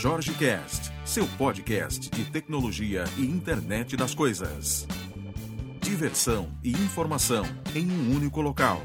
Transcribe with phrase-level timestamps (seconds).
[0.00, 4.86] Jorge Cast, seu podcast de tecnologia e internet das coisas.
[5.82, 7.42] Diversão e informação
[7.74, 8.80] em um único local.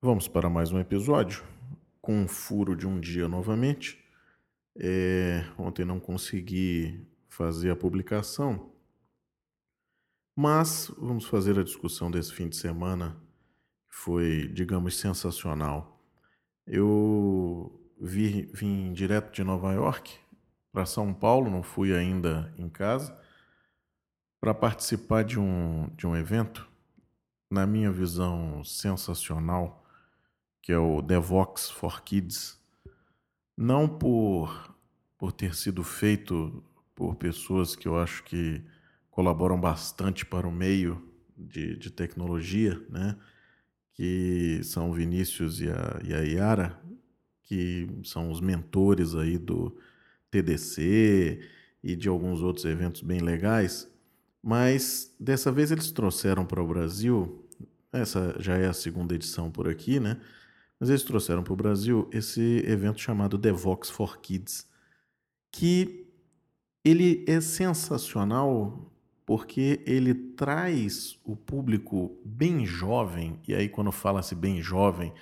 [0.00, 1.42] Vamos para mais um episódio
[2.00, 3.98] com um furo de um dia novamente.
[4.76, 8.72] É, ontem não consegui fazer a publicação,
[10.36, 13.20] mas vamos fazer a discussão desse fim de semana.
[13.88, 15.95] Foi, digamos, sensacional.
[16.66, 20.18] Eu vi, vim direto de Nova York
[20.72, 23.16] para São Paulo, não fui ainda em casa,
[24.40, 26.68] para participar de um, de um evento,
[27.50, 29.84] na minha visão, sensacional,
[30.60, 32.60] que é o Devox for Kids.
[33.56, 34.74] Não por,
[35.16, 36.62] por ter sido feito
[36.94, 38.62] por pessoas que eu acho que
[39.10, 43.16] colaboram bastante para o meio de, de tecnologia, né?
[43.96, 46.78] Que são Vinícius e a, e a Yara,
[47.42, 49.74] que são os mentores aí do
[50.30, 51.40] TDC
[51.82, 53.90] e de alguns outros eventos bem legais,
[54.42, 57.48] mas dessa vez eles trouxeram para o Brasil,
[57.90, 60.20] essa já é a segunda edição por aqui, né?
[60.78, 64.68] Mas eles trouxeram para o Brasil esse evento chamado Devox for Kids,
[65.50, 66.06] que
[66.84, 68.92] ele é sensacional
[69.26, 75.12] porque ele traz o público bem jovem, e aí quando fala-se bem jovem,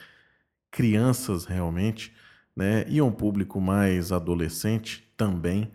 [0.70, 2.12] crianças realmente,
[2.54, 5.72] né, e um público mais adolescente também,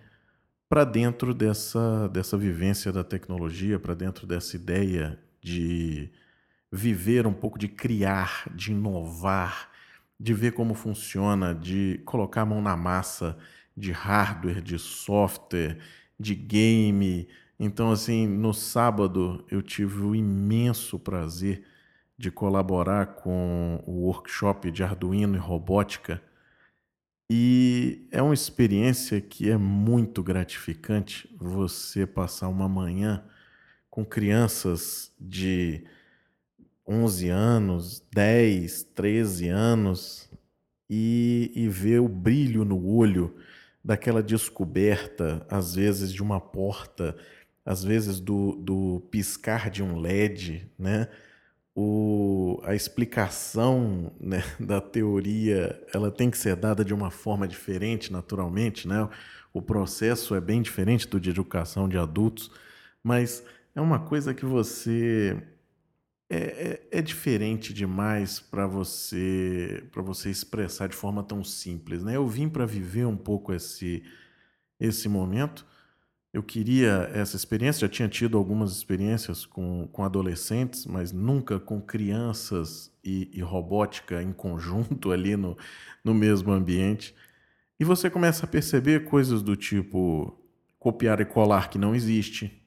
[0.70, 6.12] para dentro dessa, dessa vivência da tecnologia, para dentro dessa ideia de
[6.72, 9.72] viver um pouco, de criar, de inovar,
[10.20, 13.36] de ver como funciona, de colocar a mão na massa
[13.76, 15.80] de hardware, de software,
[16.20, 17.28] de game,
[17.60, 21.66] então, assim, no sábado eu tive o imenso prazer
[22.18, 26.22] de colaborar com o workshop de Arduino e robótica.
[27.30, 33.24] E é uma experiência que é muito gratificante você passar uma manhã
[33.90, 35.84] com crianças de
[36.88, 40.32] 11 anos, 10, 13 anos
[40.90, 43.36] e, e ver o brilho no olho
[43.84, 47.16] daquela descoberta, às vezes, de uma porta
[47.70, 51.08] às vezes, do, do piscar de um LED, né?
[51.76, 58.12] O, a explicação né, da teoria ela tem que ser dada de uma forma diferente,
[58.12, 59.08] naturalmente, né?
[59.54, 62.50] O processo é bem diferente do de educação de adultos,
[63.04, 63.44] mas
[63.76, 65.40] é uma coisa que você
[66.28, 72.16] é, é, é diferente demais para você para você expressar de forma tão simples, né?
[72.16, 74.04] Eu vim para viver um pouco esse
[74.80, 75.68] esse momento
[76.32, 81.82] eu queria essa experiência, já tinha tido algumas experiências com, com adolescentes, mas nunca com
[81.82, 85.58] crianças e, e robótica em conjunto ali no,
[86.04, 87.16] no mesmo ambiente.
[87.80, 90.38] E você começa a perceber coisas do tipo
[90.78, 92.62] copiar e colar que não existe,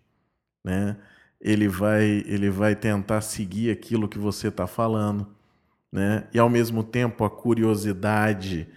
[0.64, 0.96] né?
[1.40, 5.26] Ele vai, ele vai tentar seguir aquilo que você está falando,
[5.90, 6.28] né?
[6.32, 8.68] E ao mesmo tempo a curiosidade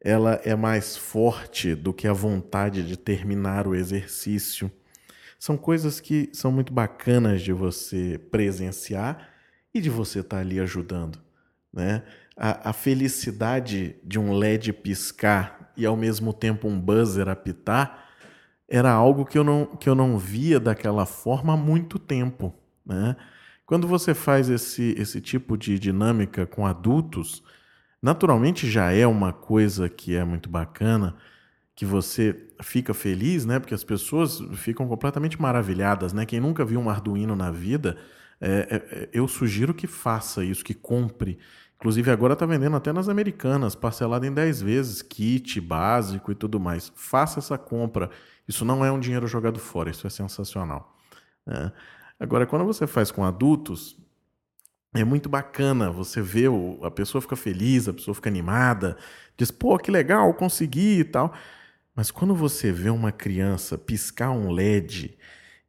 [0.00, 4.70] ela é mais forte do que a vontade de terminar o exercício.
[5.38, 9.28] São coisas que são muito bacanas de você presenciar
[9.74, 11.18] e de você estar tá ali ajudando.
[11.72, 12.02] Né?
[12.36, 18.08] A, a, felicidade de um LED piscar e ao mesmo tempo um buzzer apitar
[18.68, 22.54] era algo que eu não, que eu não via daquela forma há muito tempo.
[22.84, 23.16] Né?
[23.66, 27.42] Quando você faz esse, esse tipo de dinâmica com adultos,
[28.02, 31.16] Naturalmente já é uma coisa que é muito bacana,
[31.74, 33.58] que você fica feliz, né?
[33.58, 36.24] Porque as pessoas ficam completamente maravilhadas, né?
[36.26, 37.96] Quem nunca viu um Arduino na vida,
[38.40, 41.38] é, é, é eu sugiro que faça isso, que compre.
[41.76, 46.58] Inclusive agora está vendendo até nas americanas, parcelado em 10 vezes, kit básico e tudo
[46.58, 46.92] mais.
[46.96, 48.10] Faça essa compra.
[48.48, 50.96] Isso não é um dinheiro jogado fora, isso é sensacional.
[51.46, 51.70] Né?
[52.18, 53.96] Agora, quando você faz com adultos,
[55.00, 56.50] é muito bacana você ver
[56.82, 58.96] a pessoa fica feliz, a pessoa fica animada,
[59.36, 61.32] diz, pô, que legal, consegui e tal.
[61.94, 65.16] Mas quando você vê uma criança piscar um LED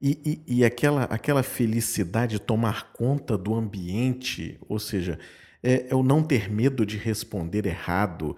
[0.02, 5.20] e, e, e aquela, aquela felicidade tomar conta do ambiente, ou seja,
[5.62, 8.36] é, é o não ter medo de responder errado,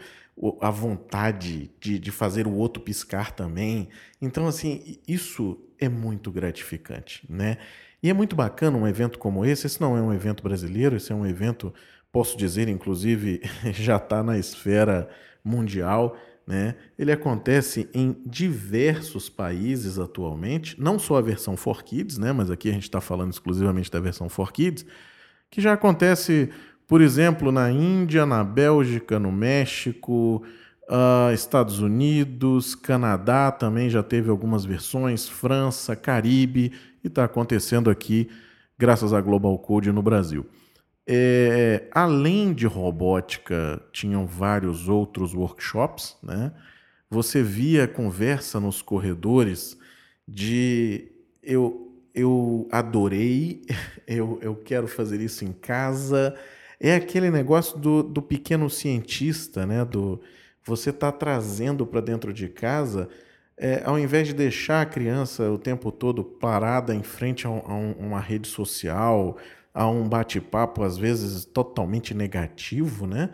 [0.60, 3.90] a vontade de, de fazer o outro piscar também.
[4.22, 7.58] Então, assim, isso é muito gratificante, né?
[8.04, 9.68] E é muito bacana um evento como esse.
[9.68, 11.74] Esse não é um evento brasileiro, esse é um evento,
[12.12, 13.42] posso dizer, inclusive,
[13.74, 15.08] já está na esfera
[15.44, 16.18] mundial.
[16.48, 16.76] Né?
[16.98, 22.34] Ele acontece em diversos países atualmente, não só a versão for Kids, né?
[22.34, 24.86] mas aqui a gente está falando exclusivamente da versão for Kids,
[25.50, 26.50] que já acontece
[26.88, 30.44] Por exemplo, na Índia, na Bélgica, no México,
[30.90, 38.30] uh, Estados Unidos, Canadá também já teve algumas versões, França, Caribe, e está acontecendo aqui,
[38.78, 40.46] graças à Global Code no Brasil.
[41.08, 46.54] É, além de robótica, tinham vários outros workshops, né?
[47.10, 49.78] Você via conversa nos corredores
[50.28, 51.12] de
[51.44, 53.66] eu, eu adorei,
[54.08, 56.36] eu, eu quero fazer isso em casa.
[56.80, 59.84] É aquele negócio do, do pequeno cientista, né?
[59.84, 60.22] Do,
[60.64, 63.10] você está trazendo para dentro de casa,
[63.58, 67.62] é, ao invés de deixar a criança o tempo todo parada em frente a, um,
[67.66, 69.38] a um, uma rede social,
[69.74, 73.30] a um bate-papo às vezes totalmente negativo, né?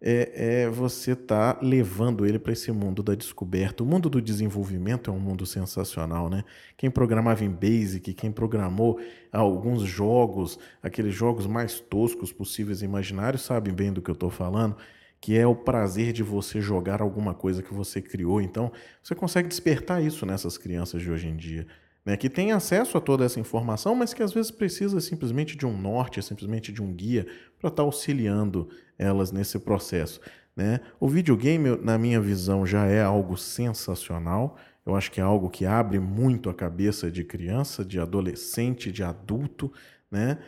[0.00, 3.82] É, é você tá levando ele para esse mundo da descoberta.
[3.82, 6.44] O mundo do desenvolvimento é um mundo sensacional, né?
[6.76, 9.00] Quem programava em Basic, quem programou
[9.32, 14.30] alguns jogos, aqueles jogos mais toscos possíveis e imaginários, sabem bem do que eu estou
[14.30, 14.76] falando
[15.20, 18.40] que é o prazer de você jogar alguma coisa que você criou.
[18.40, 18.70] Então,
[19.02, 21.66] você consegue despertar isso nessas crianças de hoje em dia
[22.06, 25.66] né, que tem acesso a toda essa informação, mas que às vezes precisa simplesmente de
[25.66, 27.26] um norte, simplesmente de um guia
[27.58, 30.20] para estar tá auxiliando elas nesse processo.
[30.54, 30.80] Né?
[31.00, 34.56] O videogame, na minha visão, já é algo sensacional.
[34.86, 39.02] Eu acho que é algo que abre muito a cabeça de criança, de adolescente, de
[39.02, 39.72] adulto,
[40.08, 40.38] né?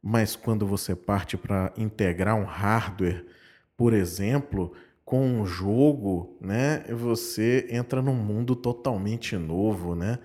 [0.00, 3.26] Mas quando você parte para integrar um hardware,
[3.80, 4.74] por exemplo,
[5.06, 6.84] com um jogo, né?
[6.90, 10.18] Você entra num mundo totalmente novo, né?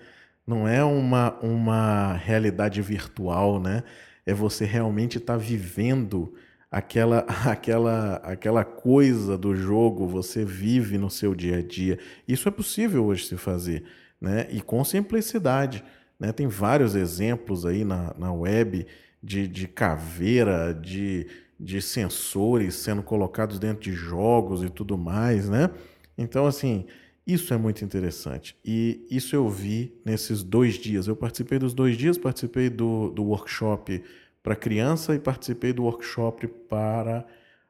[0.46, 3.82] Não é uma, uma realidade virtual, né?
[4.26, 6.34] É você realmente estar tá vivendo
[6.70, 7.20] aquela,
[7.50, 11.98] aquela, aquela coisa do jogo, você vive no seu dia a dia.
[12.28, 13.84] Isso é possível hoje se fazer,
[14.20, 14.48] né?
[14.50, 15.82] E com simplicidade.
[16.20, 16.30] Né?
[16.30, 18.86] Tem vários exemplos aí na, na web
[19.22, 21.26] de, de caveira, de,
[21.58, 25.70] de sensores sendo colocados dentro de jogos e tudo mais, né?
[26.16, 26.86] Então, assim,
[27.26, 28.56] isso é muito interessante.
[28.64, 31.08] E isso eu vi nesses dois dias.
[31.08, 34.02] Eu participei dos dois dias, participei do, do workshop
[34.42, 37.26] para criança e participei do workshop para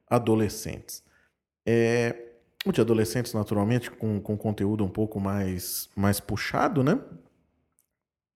[0.08, 1.02] adolescentes.
[1.64, 2.14] É,
[2.66, 7.00] o de adolescentes, naturalmente, com, com conteúdo um pouco mais, mais puxado, né?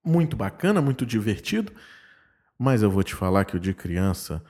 [0.02, 1.72] Muito bacana, muito divertido.
[2.58, 4.42] Mas eu vou te falar que o de criança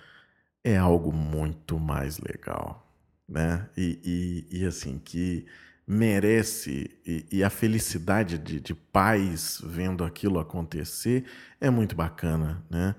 [0.64, 2.86] é algo muito mais legal,
[3.28, 3.68] né?
[3.76, 5.46] E, e, e assim, que
[5.86, 11.24] merece e, e a felicidade de, de, pais vendo aquilo acontecer
[11.60, 12.94] é muito bacana, né?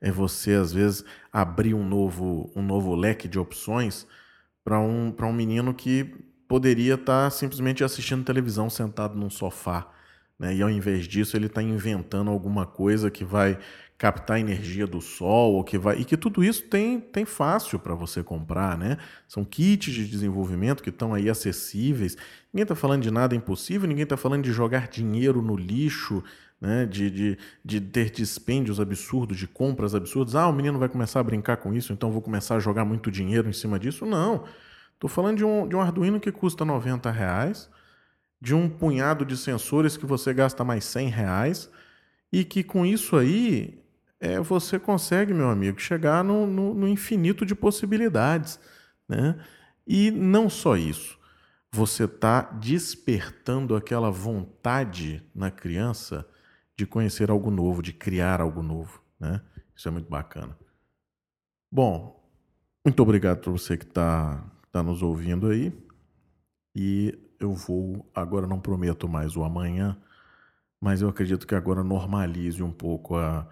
[0.00, 4.06] É você às vezes abrir um novo um novo leque de opções
[4.62, 6.04] para um um menino que
[6.46, 9.90] poderia estar tá simplesmente assistindo televisão sentado num sofá,
[10.38, 10.54] né?
[10.54, 13.58] E ao invés disso ele está inventando alguma coisa que vai
[13.98, 17.94] captar energia do sol, ou que vai e que tudo isso tem, tem fácil para
[17.94, 18.98] você comprar, né?
[19.26, 22.16] São kits de desenvolvimento que estão aí acessíveis.
[22.52, 26.22] Ninguém está falando de nada impossível, ninguém está falando de jogar dinheiro no lixo,
[26.60, 26.84] né?
[26.84, 30.34] De, de, de ter dispêndios absurdos, de compras absurdas.
[30.34, 33.10] Ah, o menino vai começar a brincar com isso, então vou começar a jogar muito
[33.10, 34.04] dinheiro em cima disso.
[34.04, 34.44] Não.
[34.92, 37.70] Estou falando de um, de um Arduino que custa 90 reais,
[38.40, 41.70] de um punhado de sensores que você gasta mais 100 reais,
[42.30, 43.85] e que com isso aí
[44.20, 48.58] é, você consegue, meu amigo, chegar no, no, no infinito de possibilidades.
[49.08, 49.38] Né?
[49.86, 51.18] E não só isso,
[51.70, 56.26] você está despertando aquela vontade na criança
[56.76, 59.00] de conhecer algo novo, de criar algo novo.
[59.20, 59.40] Né?
[59.74, 60.56] Isso é muito bacana.
[61.70, 62.16] Bom,
[62.84, 64.42] muito obrigado para você que está
[64.72, 65.72] tá nos ouvindo aí.
[66.74, 69.98] E eu vou, agora não prometo mais o amanhã,
[70.80, 73.48] mas eu acredito que agora normalize um pouco a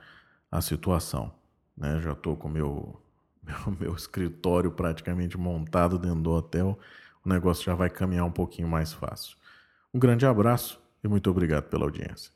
[0.54, 1.32] a situação.
[1.76, 2.00] Né?
[2.00, 2.96] Já estou com meu,
[3.42, 6.78] meu, meu escritório praticamente montado dentro do hotel,
[7.24, 9.36] o negócio já vai caminhar um pouquinho mais fácil.
[9.92, 12.30] Um grande abraço e muito obrigado pela audiência.